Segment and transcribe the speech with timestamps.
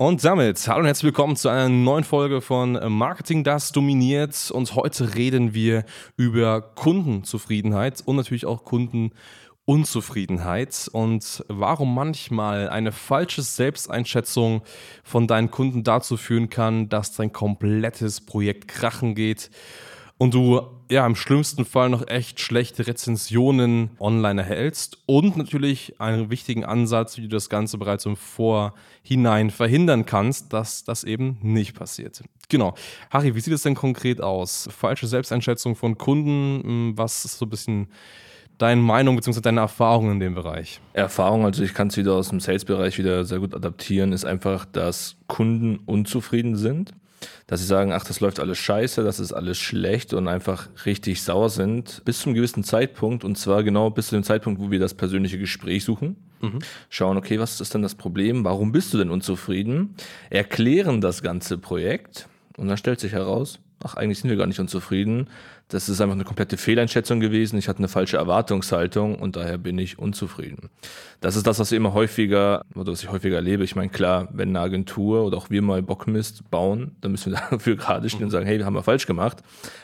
[0.00, 4.50] Und damit, hallo und herzlich willkommen zu einer neuen Folge von Marketing, das dominiert.
[4.50, 5.84] Und heute reden wir
[6.16, 14.62] über Kundenzufriedenheit und natürlich auch Kundenunzufriedenheit und warum manchmal eine falsche Selbsteinschätzung
[15.04, 19.50] von deinen Kunden dazu führen kann, dass dein komplettes Projekt krachen geht
[20.20, 26.28] und du ja im schlimmsten Fall noch echt schlechte Rezensionen online erhältst und natürlich einen
[26.28, 31.74] wichtigen Ansatz, wie du das Ganze bereits im Vorhinein verhindern kannst, dass das eben nicht
[31.74, 32.22] passiert.
[32.50, 32.74] Genau.
[33.08, 34.68] Harry, wie sieht es denn konkret aus?
[34.70, 37.88] Falsche Selbsteinschätzung von Kunden, hm, was ist so ein bisschen
[38.58, 39.40] deine Meinung bzw.
[39.40, 40.82] deine Erfahrung in dem Bereich?
[40.92, 44.66] Erfahrung, also ich kann es wieder aus dem Sales-Bereich wieder sehr gut adaptieren, ist einfach,
[44.66, 46.92] dass Kunden unzufrieden sind
[47.46, 51.22] dass sie sagen, ach, das läuft alles scheiße, das ist alles schlecht und einfach richtig
[51.22, 54.78] sauer sind, bis zum gewissen Zeitpunkt und zwar genau bis zu dem Zeitpunkt, wo wir
[54.78, 56.16] das persönliche Gespräch suchen.
[56.40, 56.60] Mhm.
[56.88, 58.44] Schauen, okay, was ist denn das Problem?
[58.44, 59.94] Warum bist du denn unzufrieden?
[60.30, 64.60] Erklären das ganze Projekt und dann stellt sich heraus, ach, eigentlich sind wir gar nicht
[64.60, 65.28] unzufrieden.
[65.68, 67.56] Das ist einfach eine komplette Fehleinschätzung gewesen.
[67.58, 70.68] Ich hatte eine falsche Erwartungshaltung und daher bin ich unzufrieden.
[71.20, 73.62] Das ist das, was ich immer häufiger, oder was ich häufiger erlebe.
[73.62, 77.40] Ich meine, klar, wenn eine Agentur oder auch wir mal Bockmist bauen, dann müssen wir
[77.50, 79.38] dafür gerade stehen und sagen, hey, wir haben wir falsch gemacht.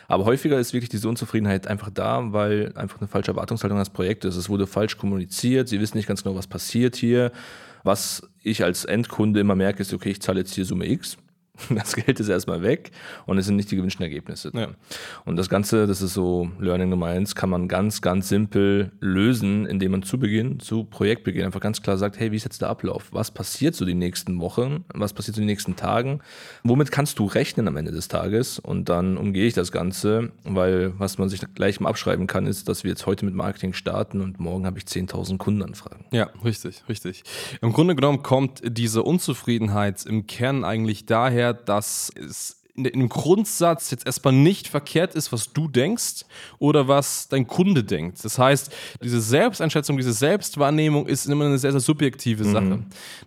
[0.09, 3.91] Aber häufiger ist wirklich diese Unzufriedenheit einfach da, weil einfach eine falsche Erwartungshaltung an das
[3.91, 4.37] Projekt ist.
[4.37, 5.69] Es wurde falsch kommuniziert.
[5.69, 7.33] Sie wissen nicht ganz genau, was passiert hier.
[7.85, 11.17] Was ich als Endkunde immer merke, ist, okay, ich zahle jetzt hier Summe X
[11.77, 12.91] Das Geld ist erstmal weg
[13.27, 14.51] und es sind nicht die gewünschten Ergebnisse.
[14.55, 14.69] Ja.
[15.25, 19.67] Und das Ganze, das ist so Learning Nummer eins, kann man ganz, ganz simpel lösen,
[19.67, 22.69] indem man zu Beginn, zu Projektbeginn einfach ganz klar sagt, hey, wie ist jetzt der
[22.69, 23.09] Ablauf?
[23.13, 24.85] Was passiert so die nächsten Wochen?
[24.95, 26.21] Was passiert so die nächsten Tagen?
[26.63, 28.59] Womit kannst du rechnen am Ende des Tages?
[28.59, 32.69] Und dann umgehe ich das Ganze, weil was man sich gleich mal abschreiben kann, ist,
[32.69, 36.05] dass wir jetzt heute mit Marketing starten und morgen habe ich 10.000 Kundenanfragen.
[36.11, 37.25] Ja, richtig, richtig.
[37.61, 44.07] Im Grunde genommen kommt diese Unzufriedenheit im Kern eigentlich daher, dass es im Grundsatz jetzt
[44.07, 46.25] erstmal nicht verkehrt ist, was du denkst
[46.59, 48.25] oder was dein Kunde denkt.
[48.25, 48.73] Das heißt,
[49.03, 52.53] diese Selbsteinschätzung, diese Selbstwahrnehmung ist immer eine sehr, sehr subjektive mhm.
[52.53, 52.79] Sache.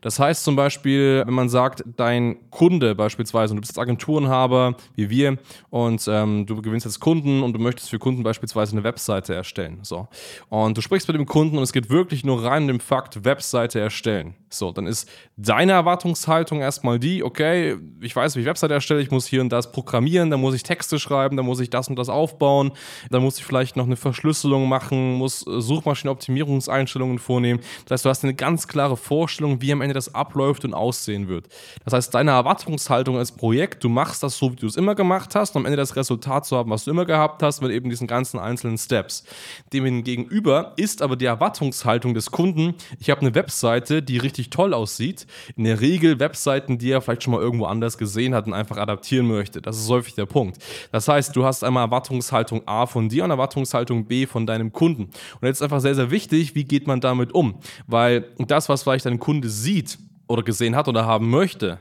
[0.01, 4.75] Das heißt zum Beispiel, wenn man sagt, dein Kunde beispielsweise, und du bist jetzt Agenturenhaber
[4.95, 5.37] wie wir
[5.69, 9.79] und ähm, du gewinnst jetzt Kunden und du möchtest für Kunden beispielsweise eine Webseite erstellen.
[9.81, 10.07] So.
[10.49, 13.25] Und du sprichst mit dem Kunden und es geht wirklich nur rein um den Fakt,
[13.25, 14.35] Webseite erstellen.
[14.49, 19.11] So, dann ist deine Erwartungshaltung erstmal die, okay, ich weiß, wie ich Webseite erstelle, ich
[19.11, 21.87] muss hier hier und das programmieren, da muss ich Texte schreiben, da muss ich das
[21.87, 22.71] und das aufbauen,
[23.09, 27.61] da muss ich vielleicht noch eine Verschlüsselung machen, muss äh, Suchmaschinenoptimierungseinstellungen vornehmen.
[27.85, 31.27] Das heißt, du hast eine ganz klare Vorstellung, wie am Ende das abläuft und aussehen
[31.27, 31.47] wird.
[31.85, 35.35] Das heißt, deine Erwartungshaltung als Projekt, du machst das so, wie du es immer gemacht
[35.35, 37.89] hast, um am Ende das Resultat zu haben, was du immer gehabt hast, mit eben
[37.89, 39.23] diesen ganzen einzelnen Steps.
[39.71, 44.73] Dem gegenüber ist aber die Erwartungshaltung des Kunden, ich habe eine Webseite, die richtig toll
[44.73, 45.25] aussieht.
[45.55, 48.77] In der Regel Webseiten, die er vielleicht schon mal irgendwo anders gesehen hat und einfach
[48.77, 49.61] adaptieren möchte.
[49.61, 50.57] Das ist häufig der Punkt.
[50.91, 55.03] Das heißt, du hast einmal Erwartungshaltung A von dir und Erwartungshaltung B von deinem Kunden.
[55.03, 57.59] Und jetzt ist einfach sehr, sehr wichtig, wie geht man damit um?
[57.87, 59.97] Weil das, was vielleicht dein Kunde sieht
[60.27, 61.79] oder gesehen hat oder haben möchte,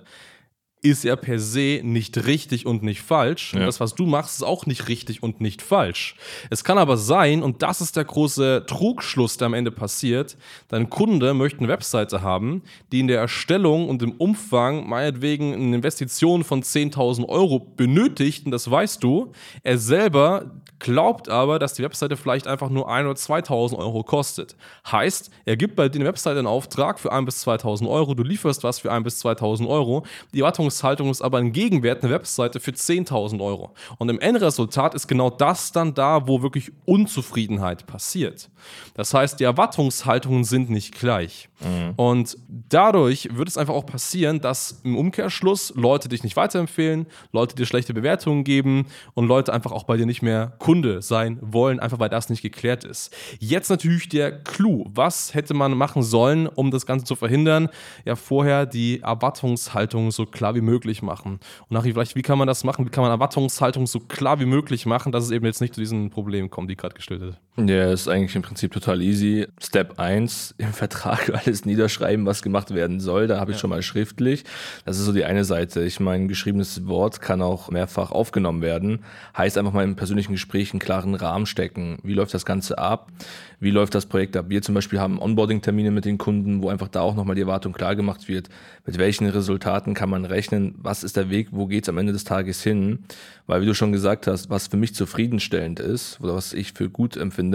[0.82, 3.54] ist ja per se nicht richtig und nicht falsch.
[3.54, 3.66] Ja.
[3.66, 6.14] Das, was du machst, ist auch nicht richtig und nicht falsch.
[6.50, 10.36] Es kann aber sein, und das ist der große Trugschluss, der am Ende passiert,
[10.68, 15.76] dein Kunde möchte eine Webseite haben, die in der Erstellung und im Umfang meinetwegen eine
[15.76, 19.32] Investition von 10.000 Euro benötigt, und das weißt du.
[19.62, 24.54] Er selber glaubt aber, dass die Webseite vielleicht einfach nur 1.000 oder 2.000 Euro kostet.
[24.90, 28.22] Heißt, er gibt bei dir eine Webseite in Auftrag für 1.000 bis 2.000 Euro, du
[28.22, 30.04] lieferst was für 1.000 bis 2.000 Euro.
[30.32, 33.72] Die Erwartung Erwartungshaltung ist aber ein Gegenwert eine Webseite für 10.000 Euro.
[33.96, 38.50] Und im Endresultat ist genau das dann da, wo wirklich Unzufriedenheit passiert.
[38.94, 41.48] Das heißt, die Erwartungshaltungen sind nicht gleich.
[41.60, 41.94] Mhm.
[41.96, 47.56] Und dadurch wird es einfach auch passieren, dass im Umkehrschluss Leute dich nicht weiterempfehlen, Leute
[47.56, 51.80] dir schlechte Bewertungen geben und Leute einfach auch bei dir nicht mehr Kunde sein wollen,
[51.80, 53.14] einfach weil das nicht geklärt ist.
[53.38, 54.84] Jetzt natürlich der Clou.
[54.88, 57.68] Was hätte man machen sollen, um das Ganze zu verhindern?
[58.04, 61.40] Ja, vorher die Erwartungshaltung so klar wie möglich machen.
[61.62, 62.86] Und nachher vielleicht, wie kann man das machen?
[62.86, 65.80] Wie kann man Erwartungshaltung so klar wie möglich machen, dass es eben jetzt nicht zu
[65.80, 67.38] diesen Problemen kommt, die gerade gestellt sind?
[67.66, 69.48] Ja, ist eigentlich im Prinzip total easy.
[69.60, 73.26] Step 1 im Vertrag alles niederschreiben, was gemacht werden soll.
[73.26, 73.62] Da habe ich ja.
[73.62, 74.44] schon mal schriftlich.
[74.84, 75.82] Das ist so die eine Seite.
[75.82, 79.00] Ich meine, geschriebenes Wort kann auch mehrfach aufgenommen werden.
[79.36, 81.98] Heißt einfach mal im persönlichen Gespräch einen klaren Rahmen stecken.
[82.04, 83.10] Wie läuft das Ganze ab?
[83.58, 84.46] Wie läuft das Projekt ab?
[84.50, 87.72] Wir zum Beispiel haben Onboarding-Termine mit den Kunden, wo einfach da auch nochmal die Erwartung
[87.72, 88.48] klar gemacht wird.
[88.86, 90.76] Mit welchen Resultaten kann man rechnen?
[90.78, 91.48] Was ist der Weg?
[91.50, 93.00] Wo geht es am Ende des Tages hin?
[93.48, 96.88] Weil, wie du schon gesagt hast, was für mich zufriedenstellend ist oder was ich für
[96.88, 97.47] gut empfinde,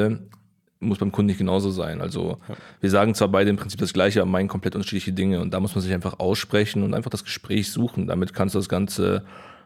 [0.79, 2.01] muss beim Kunden nicht genauso sein.
[2.01, 2.55] Also ja.
[2.81, 5.59] wir sagen zwar beide im Prinzip das Gleiche, aber meinen komplett unterschiedliche Dinge und da
[5.59, 8.07] muss man sich einfach aussprechen und einfach das Gespräch suchen.
[8.07, 9.23] Damit kannst du das Ganze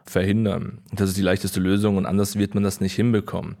[0.08, 0.78] verhindern.
[0.92, 3.56] Das ist die leichteste Lösung und anders wird man das nicht hinbekommen.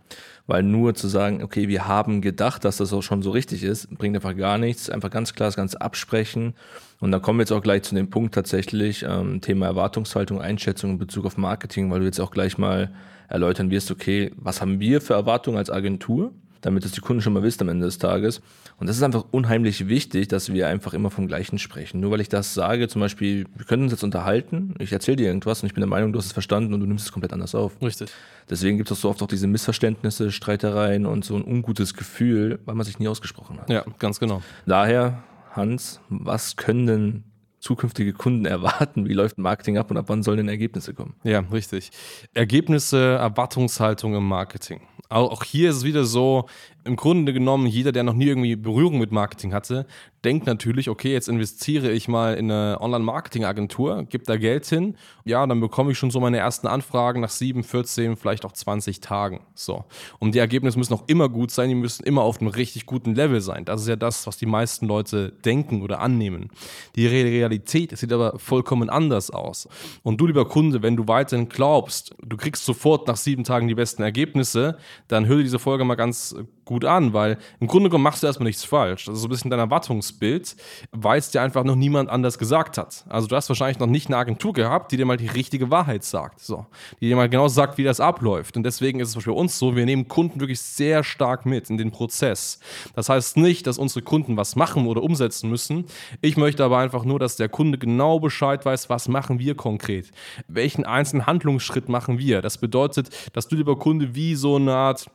[0.46, 3.90] Weil nur zu sagen, okay, wir haben gedacht, dass das auch schon so richtig ist,
[3.90, 4.88] bringt einfach gar nichts.
[4.88, 6.54] Einfach ganz klar das Ganze absprechen.
[7.00, 10.92] Und da kommen wir jetzt auch gleich zu dem Punkt tatsächlich, ähm, Thema Erwartungshaltung, Einschätzung
[10.92, 12.90] in Bezug auf Marketing, weil du jetzt auch gleich mal
[13.28, 16.32] erläutern wirst, okay, was haben wir für Erwartungen als Agentur?
[16.60, 18.40] Damit es die Kunden schon mal wissen am Ende des Tages.
[18.78, 22.00] Und das ist einfach unheimlich wichtig, dass wir einfach immer vom Gleichen sprechen.
[22.00, 25.26] Nur weil ich das sage, zum Beispiel, wir können uns jetzt unterhalten, ich erzähle dir
[25.26, 27.32] irgendwas und ich bin der Meinung, du hast es verstanden und du nimmst es komplett
[27.32, 27.80] anders auf.
[27.82, 28.10] Richtig.
[28.48, 32.74] Deswegen gibt es so oft auch diese Missverständnisse, Streitereien und so ein ungutes Gefühl, weil
[32.74, 33.68] man sich nie ausgesprochen hat.
[33.68, 34.42] Ja, ganz genau.
[34.66, 35.22] Daher,
[35.52, 37.24] Hans, was können denn
[37.60, 39.08] zukünftige Kunden erwarten?
[39.08, 41.14] Wie läuft Marketing ab und ab wann sollen denn Ergebnisse kommen?
[41.24, 41.90] Ja, richtig.
[42.34, 44.80] Ergebnisse, Erwartungshaltung im Marketing.
[45.08, 46.48] Auch hier ist es wieder so,
[46.88, 49.86] im Grunde genommen, jeder, der noch nie irgendwie Berührung mit Marketing hatte,
[50.24, 55.46] denkt natürlich, okay, jetzt investiere ich mal in eine Online-Marketing-Agentur, gebe da Geld hin, ja,
[55.46, 59.40] dann bekomme ich schon so meine ersten Anfragen nach 7, 14, vielleicht auch 20 Tagen.
[59.54, 59.84] So.
[60.18, 63.14] Und die Ergebnisse müssen auch immer gut sein, die müssen immer auf einem richtig guten
[63.14, 63.64] Level sein.
[63.64, 66.50] Das ist ja das, was die meisten Leute denken oder annehmen.
[66.96, 69.68] Die Realität sieht aber vollkommen anders aus.
[70.02, 73.74] Und du, lieber Kunde, wenn du weiterhin glaubst, du kriegst sofort nach sieben Tagen die
[73.74, 76.34] besten Ergebnisse, dann hör dir diese Folge mal ganz
[76.68, 79.06] gut an, weil im Grunde genommen machst du erstmal nichts falsch.
[79.06, 80.54] Das ist so ein bisschen dein Erwartungsbild,
[80.92, 83.04] weil es dir einfach noch niemand anders gesagt hat.
[83.08, 86.04] Also du hast wahrscheinlich noch nicht eine Agentur gehabt, die dir mal die richtige Wahrheit
[86.04, 86.40] sagt.
[86.40, 86.66] So.
[87.00, 88.56] Die dir mal genau sagt, wie das abläuft.
[88.58, 91.78] Und deswegen ist es für uns so, wir nehmen Kunden wirklich sehr stark mit in
[91.78, 92.60] den Prozess.
[92.94, 95.86] Das heißt nicht, dass unsere Kunden was machen oder umsetzen müssen.
[96.20, 100.10] Ich möchte aber einfach nur, dass der Kunde genau Bescheid weiß, was machen wir konkret.
[100.48, 102.42] Welchen einzelnen Handlungsschritt machen wir.
[102.42, 105.10] Das bedeutet, dass du, lieber Kunde, wie so eine Art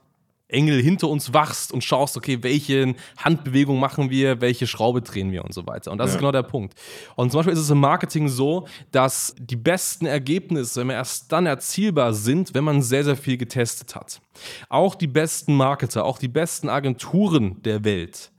[0.48, 5.44] Engel hinter uns wachst und schaust, okay, welche Handbewegung machen wir, welche Schraube drehen wir
[5.44, 5.92] und so weiter.
[5.92, 6.16] Und das ja.
[6.16, 6.75] ist genau der Punkt.
[7.16, 11.45] Und zum Beispiel ist es im Marketing so, dass die besten Ergebnisse immer erst dann
[11.45, 14.22] erzielbar sind, wenn man sehr, sehr viel getestet hat.
[14.69, 18.31] Auch die besten Marketer, auch die besten Agenturen der Welt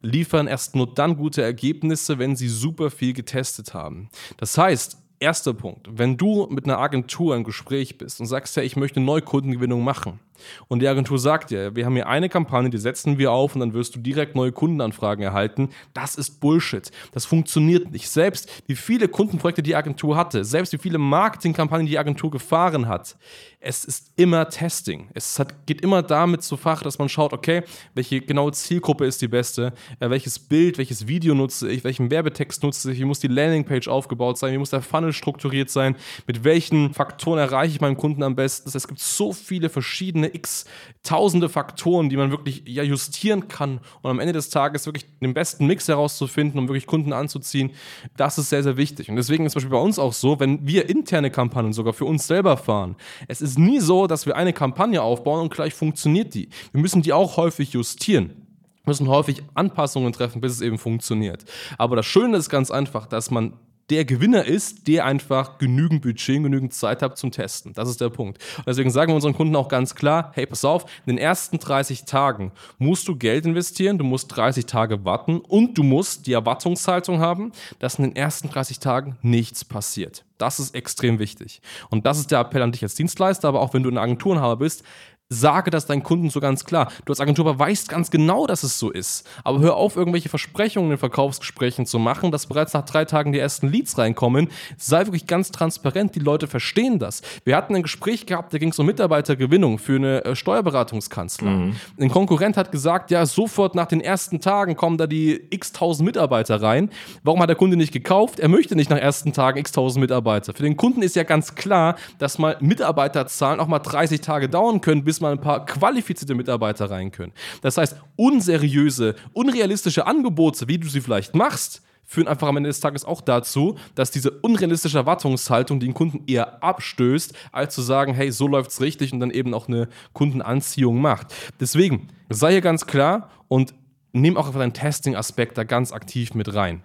[0.00, 4.08] liefern erst nur dann gute Ergebnisse, wenn sie super viel getestet haben.
[4.36, 8.62] Das heißt, erster Punkt, wenn du mit einer Agentur im Gespräch bist und sagst, ja,
[8.62, 10.20] ich möchte Neukundengewinnung machen,
[10.68, 13.60] und die Agentur sagt dir, wir haben hier eine Kampagne, die setzen wir auf und
[13.60, 15.70] dann wirst du direkt neue Kundenanfragen erhalten.
[15.94, 16.90] Das ist Bullshit.
[17.12, 18.08] Das funktioniert nicht.
[18.08, 23.16] Selbst wie viele Kundenprojekte die Agentur hatte, selbst wie viele Marketingkampagnen die Agentur gefahren hat,
[23.60, 25.08] es ist immer Testing.
[25.14, 27.62] Es hat, geht immer damit zu Fach, dass man schaut, okay,
[27.94, 32.62] welche genaue Zielgruppe ist die beste, äh, welches Bild, welches Video nutze ich, welchen Werbetext
[32.62, 35.96] nutze ich, wie muss die Landingpage aufgebaut sein, wie muss der Funnel strukturiert sein,
[36.28, 38.70] mit welchen Faktoren erreiche ich meinen Kunden am besten.
[38.72, 40.64] Es gibt so viele verschiedene x
[41.02, 45.34] tausende Faktoren, die man wirklich ja, justieren kann und am Ende des Tages wirklich den
[45.34, 47.70] besten Mix herauszufinden, um wirklich Kunden anzuziehen,
[48.16, 49.08] das ist sehr, sehr wichtig.
[49.08, 52.04] Und deswegen ist zum Beispiel bei uns auch so, wenn wir interne Kampagnen sogar für
[52.04, 56.34] uns selber fahren, es ist nie so, dass wir eine Kampagne aufbauen und gleich funktioniert
[56.34, 56.48] die.
[56.72, 58.44] Wir müssen die auch häufig justieren
[58.88, 61.44] müssen häufig Anpassungen treffen, bis es eben funktioniert.
[61.76, 63.52] Aber das Schöne ist ganz einfach, dass man
[63.90, 67.72] der Gewinner ist, der einfach genügend Budget, genügend Zeit hat zum Testen.
[67.72, 68.42] Das ist der Punkt.
[68.58, 71.58] Und deswegen sagen wir unseren Kunden auch ganz klar, hey, pass auf, in den ersten
[71.58, 76.32] 30 Tagen musst du Geld investieren, du musst 30 Tage warten und du musst die
[76.32, 80.24] Erwartungshaltung haben, dass in den ersten 30 Tagen nichts passiert.
[80.36, 81.60] Das ist extrem wichtig.
[81.90, 84.56] Und das ist der Appell an dich als Dienstleister, aber auch wenn du ein Agenturenhaber
[84.56, 84.84] bist,
[85.30, 86.90] sage das deinen Kunden so ganz klar.
[87.04, 89.28] Du als Agentur weißt ganz genau, dass es so ist.
[89.44, 93.38] Aber hör auf, irgendwelche Versprechungen in Verkaufsgesprächen zu machen, dass bereits nach drei Tagen die
[93.38, 94.48] ersten Leads reinkommen.
[94.78, 97.20] Sei wirklich ganz transparent, die Leute verstehen das.
[97.44, 101.50] Wir hatten ein Gespräch gehabt, da ging es um Mitarbeitergewinnung für eine äh, Steuerberatungskanzlei.
[101.50, 101.76] Mhm.
[102.00, 106.06] Ein Konkurrent hat gesagt, ja, sofort nach den ersten Tagen kommen da die x tausend
[106.06, 106.88] Mitarbeiter rein.
[107.22, 108.40] Warum hat der Kunde nicht gekauft?
[108.40, 110.54] Er möchte nicht nach ersten Tagen x tausend Mitarbeiter.
[110.54, 114.80] Für den Kunden ist ja ganz klar, dass mal Mitarbeiterzahlen auch mal 30 Tage dauern
[114.80, 117.32] können, bis mal ein paar qualifizierte Mitarbeiter rein können.
[117.62, 122.80] Das heißt, unseriöse, unrealistische Angebote, wie du sie vielleicht machst, führen einfach am Ende des
[122.80, 128.32] Tages auch dazu, dass diese unrealistische Erwartungshaltung den Kunden eher abstößt, als zu sagen, hey,
[128.32, 131.34] so läuft es richtig und dann eben auch eine Kundenanziehung macht.
[131.60, 133.74] Deswegen sei hier ganz klar und
[134.12, 136.82] nimm auch einfach deinen Testing-Aspekt da ganz aktiv mit rein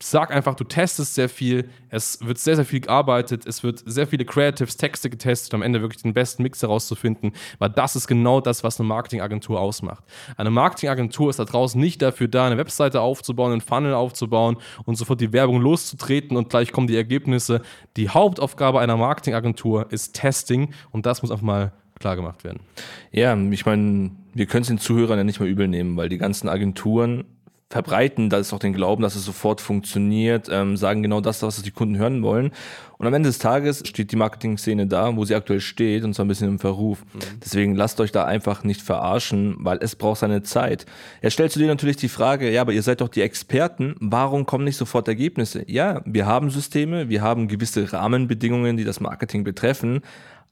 [0.00, 4.06] sag einfach, du testest sehr viel, es wird sehr, sehr viel gearbeitet, es wird sehr
[4.06, 8.06] viele Creatives, Texte getestet, um am Ende wirklich den besten Mix herauszufinden, weil das ist
[8.06, 10.04] genau das, was eine Marketingagentur ausmacht.
[10.36, 14.96] Eine Marketingagentur ist da draußen nicht dafür da, eine Webseite aufzubauen, einen Funnel aufzubauen und
[14.96, 17.62] sofort die Werbung loszutreten und gleich kommen die Ergebnisse.
[17.96, 22.60] Die Hauptaufgabe einer Marketingagentur ist Testing und das muss auch mal klar gemacht werden.
[23.12, 26.18] Ja, ich meine, wir können es den Zuhörern ja nicht mehr übel nehmen, weil die
[26.18, 27.24] ganzen Agenturen
[27.72, 31.62] verbreiten da ist auch den Glauben, dass es sofort funktioniert, ähm, sagen genau das, was
[31.62, 32.52] die Kunden hören wollen.
[32.98, 36.26] Und am Ende des Tages steht die Marketing-Szene da, wo sie aktuell steht und zwar
[36.26, 37.02] ein bisschen im Verruf.
[37.14, 37.18] Mhm.
[37.42, 40.84] Deswegen lasst euch da einfach nicht verarschen, weil es braucht seine Zeit.
[41.22, 44.44] Er stellt zu dir natürlich die Frage, ja, aber ihr seid doch die Experten, warum
[44.44, 45.64] kommen nicht sofort Ergebnisse?
[45.66, 50.02] Ja, wir haben Systeme, wir haben gewisse Rahmenbedingungen, die das Marketing betreffen,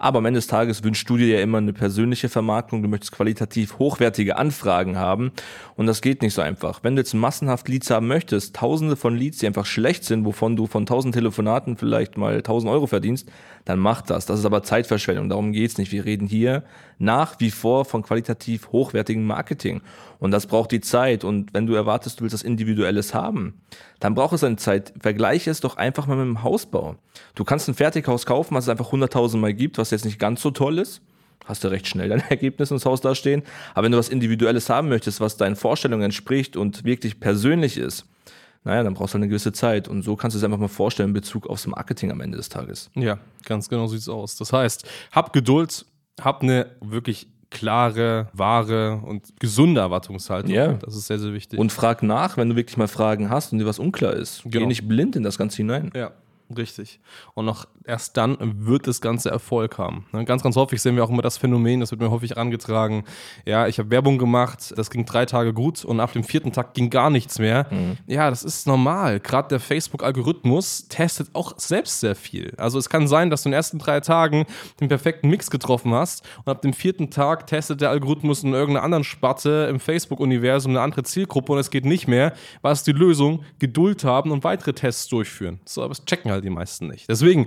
[0.01, 2.83] aber am Ende des Tages wünschst du dir ja immer eine persönliche Vermarktung.
[2.83, 5.31] Du möchtest qualitativ hochwertige Anfragen haben.
[5.77, 6.81] Und das geht nicht so einfach.
[6.83, 10.57] Wenn du jetzt massenhaft Leads haben möchtest, tausende von Leads, die einfach schlecht sind, wovon
[10.57, 13.31] du von tausend Telefonaten vielleicht mal tausend Euro verdienst,
[13.67, 14.25] dann mach das.
[14.25, 15.29] Das ist aber Zeitverschwendung.
[15.29, 15.93] Darum geht's nicht.
[15.93, 16.65] Wir reden hier
[16.99, 19.83] nach wie vor von qualitativ hochwertigem Marketing.
[20.21, 21.25] Und das braucht die Zeit.
[21.25, 23.61] Und wenn du erwartest, du willst das Individuelles haben,
[23.99, 24.93] dann braucht es eine Zeit.
[25.01, 26.97] Vergleiche es doch einfach mal mit dem Hausbau.
[27.35, 30.43] Du kannst ein Fertighaus kaufen, was es einfach 100.000 Mal gibt, was jetzt nicht ganz
[30.43, 31.01] so toll ist.
[31.47, 33.43] Hast du recht schnell dein Ergebnis ins Haus dastehen.
[33.75, 38.05] Aber wenn du was Individuelles haben möchtest, was deinen Vorstellungen entspricht und wirklich persönlich ist,
[38.63, 39.89] naja, dann brauchst du halt eine gewisse Zeit.
[39.89, 42.51] Und so kannst du es einfach mal vorstellen in Bezug aufs Marketing am Ende des
[42.51, 42.91] Tages.
[42.95, 44.37] Ja, ganz genau sieht es aus.
[44.37, 45.87] Das heißt, hab Geduld,
[46.21, 50.51] hab eine wirklich klare, wahre und gesunde Erwartungshaltung.
[50.53, 50.75] Ja.
[50.75, 51.59] Das ist sehr, sehr wichtig.
[51.59, 54.43] Und frag nach, wenn du wirklich mal Fragen hast und dir was unklar ist.
[54.45, 54.61] Genau.
[54.61, 55.91] Geh nicht blind in das Ganze hinein.
[55.95, 56.13] Ja.
[56.57, 57.01] Richtig.
[57.35, 60.07] Und noch erst dann wird das Ganze Erfolg haben.
[60.13, 63.05] Ne, ganz, ganz häufig sehen wir auch immer das Phänomen, das wird mir häufig angetragen.
[63.47, 66.75] Ja, ich habe Werbung gemacht, das ging drei Tage gut und ab dem vierten Tag
[66.75, 67.67] ging gar nichts mehr.
[67.71, 67.99] Mhm.
[68.07, 69.21] Ja, das ist normal.
[69.21, 72.53] Gerade der Facebook-Algorithmus testet auch selbst sehr viel.
[72.57, 74.47] Also es kann sein, dass du in den ersten drei Tagen
[74.81, 78.85] den perfekten Mix getroffen hast und ab dem vierten Tag testet der Algorithmus in irgendeiner
[78.85, 82.33] anderen Spatte im Facebook-Universum eine andere Zielgruppe und es geht nicht mehr.
[82.63, 83.45] Was ist die Lösung?
[83.59, 85.61] Geduld haben und weitere Tests durchführen.
[85.65, 87.09] So, aber es checken halt halt die meisten nicht.
[87.09, 87.47] Deswegen,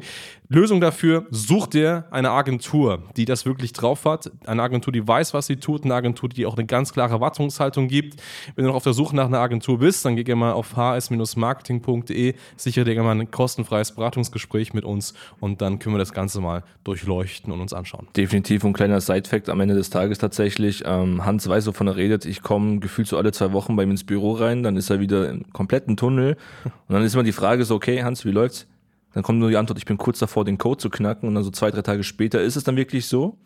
[0.50, 4.32] Lösung dafür, such dir eine Agentur, die das wirklich drauf hat.
[4.46, 5.84] Eine Agentur, die weiß, was sie tut.
[5.84, 8.22] Eine Agentur, die auch eine ganz klare Erwartungshaltung gibt.
[8.56, 10.76] Wenn du noch auf der Suche nach einer Agentur bist, dann geh gerne mal auf
[10.76, 16.14] hs-marketing.de, sichere dir gerne mal ein kostenfreies Beratungsgespräch mit uns und dann können wir das
[16.14, 18.08] Ganze mal durchleuchten und uns anschauen.
[18.16, 20.84] Definitiv ein kleiner Side-Fact am Ende des Tages tatsächlich.
[20.86, 22.26] Ähm, Hans weiß, wovon er redet.
[22.26, 25.00] Ich komme gefühlt so alle zwei Wochen bei ihm ins Büro rein, dann ist er
[25.00, 28.68] wieder im kompletten Tunnel und dann ist immer die Frage so, okay Hans, wie läuft's?
[29.14, 31.44] Dann kommt nur die Antwort, ich bin kurz davor, den Code zu knacken und dann
[31.44, 33.38] so zwei, drei Tage später ist es dann wirklich so.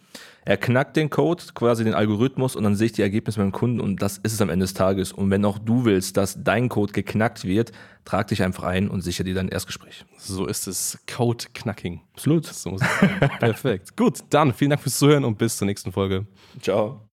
[0.46, 3.82] Er knackt den Code, quasi den Algorithmus und dann sehe ich die Ergebnisse beim Kunden
[3.82, 5.12] und das ist es am Ende des Tages.
[5.12, 7.74] Und wenn auch du willst, dass dein Code geknackt wird,
[8.06, 10.06] trag dich einfach ein und sichere dir dein Erstgespräch.
[10.18, 11.00] So ist es.
[11.14, 12.02] Code-Knacking.
[12.14, 12.46] Absolut.
[12.46, 12.78] So
[13.40, 13.98] Perfekt.
[13.98, 16.26] Gut, dann vielen Dank fürs Zuhören und bis zur nächsten Folge.
[16.62, 17.10] Ciao.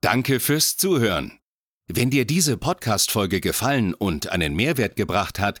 [0.00, 1.38] Danke fürs Zuhören.
[1.88, 5.60] Wenn dir diese Podcast-Folge gefallen und einen Mehrwert gebracht hat,